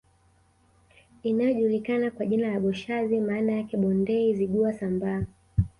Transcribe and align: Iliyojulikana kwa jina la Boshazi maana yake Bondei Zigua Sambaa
Iliyojulikana 1.23 2.11
kwa 2.11 2.25
jina 2.25 2.51
la 2.53 2.59
Boshazi 2.59 3.19
maana 3.19 3.51
yake 3.51 3.77
Bondei 3.77 4.33
Zigua 4.33 4.73
Sambaa 4.73 5.25